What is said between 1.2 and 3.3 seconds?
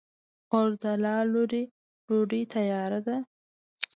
لورې! ډوډۍ تیاره ده؟